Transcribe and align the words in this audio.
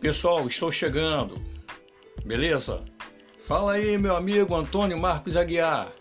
Pessoal, 0.00 0.46
estou 0.46 0.72
chegando. 0.72 1.38
Beleza? 2.24 2.82
Fala 3.36 3.72
aí, 3.72 3.98
meu 3.98 4.16
amigo 4.16 4.56
Antônio 4.56 4.98
Marcos 4.98 5.36
Aguiar. 5.36 5.92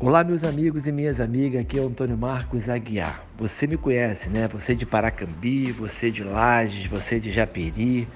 Olá, 0.00 0.24
meus 0.24 0.42
amigos 0.42 0.84
e 0.88 0.92
minhas 0.92 1.20
amigas, 1.20 1.60
aqui 1.60 1.78
é 1.78 1.82
o 1.82 1.86
Antônio 1.86 2.18
Marcos 2.18 2.68
Aguiar. 2.68 3.24
Você 3.38 3.68
me 3.68 3.76
conhece, 3.76 4.28
né? 4.28 4.48
Você 4.48 4.74
de 4.74 4.84
Paracambi, 4.84 5.70
você 5.70 6.10
de 6.10 6.24
Lages, 6.24 6.90
você 6.90 7.20
de 7.20 7.30
Japeri. 7.30 8.08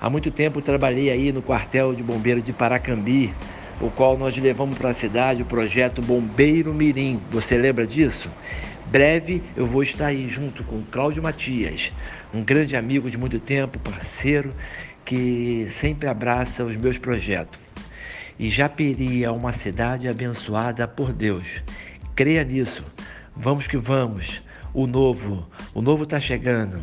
Há 0.00 0.08
muito 0.08 0.30
tempo 0.30 0.62
trabalhei 0.62 1.10
aí 1.10 1.30
no 1.30 1.42
quartel 1.42 1.94
de 1.94 2.02
bombeiro 2.02 2.40
de 2.40 2.54
Paracambi, 2.54 3.34
o 3.78 3.90
qual 3.90 4.16
nós 4.16 4.34
levamos 4.34 4.78
para 4.78 4.88
a 4.88 4.94
cidade 4.94 5.42
o 5.42 5.44
projeto 5.44 6.00
Bombeiro 6.00 6.72
Mirim. 6.72 7.20
Você 7.30 7.58
lembra 7.58 7.86
disso? 7.86 8.30
Breve 8.86 9.42
eu 9.54 9.66
vou 9.66 9.82
estar 9.82 10.06
aí 10.06 10.26
junto 10.26 10.64
com 10.64 10.82
Cláudio 10.90 11.22
Matias, 11.22 11.92
um 12.32 12.42
grande 12.42 12.76
amigo 12.76 13.10
de 13.10 13.18
muito 13.18 13.38
tempo, 13.38 13.78
parceiro, 13.78 14.54
que 15.04 15.66
sempre 15.68 16.08
abraça 16.08 16.64
os 16.64 16.76
meus 16.76 16.96
projetos. 16.96 17.60
E 18.38 18.48
Japeri 18.48 19.22
é 19.22 19.30
uma 19.30 19.52
cidade 19.52 20.08
abençoada 20.08 20.88
por 20.88 21.12
Deus. 21.12 21.62
Creia 22.14 22.42
nisso. 22.42 22.82
Vamos 23.36 23.66
que 23.66 23.76
vamos. 23.76 24.42
O 24.72 24.86
novo, 24.86 25.46
o 25.74 25.82
novo 25.82 26.04
está 26.04 26.18
chegando. 26.18 26.82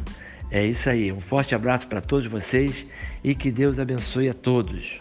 É 0.49 0.65
isso 0.65 0.89
aí. 0.89 1.11
Um 1.11 1.19
forte 1.19 1.53
abraço 1.53 1.87
para 1.87 2.01
todos 2.01 2.27
vocês 2.27 2.85
e 3.23 3.35
que 3.35 3.51
Deus 3.51 3.79
abençoe 3.79 4.29
a 4.29 4.33
todos. 4.33 4.99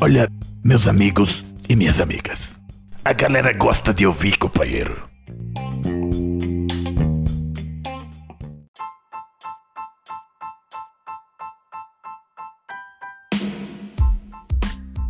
Olha, 0.00 0.28
meus 0.64 0.86
amigos 0.86 1.44
e 1.68 1.74
minhas 1.74 2.00
amigas, 2.00 2.54
a 3.04 3.12
galera 3.12 3.52
gosta 3.52 3.92
de 3.92 4.06
ouvir, 4.06 4.38
companheiro. 4.38 5.08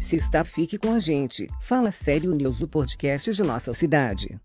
Se 0.09 0.17
está, 0.17 0.43
fique 0.43 0.79
com 0.79 0.95
a 0.95 0.99
gente. 0.99 1.47
Fala 1.61 1.91
Sério 1.91 2.35
News, 2.35 2.59
do 2.59 2.67
podcast 2.67 3.31
de 3.31 3.43
nossa 3.43 3.75
cidade. 3.75 4.41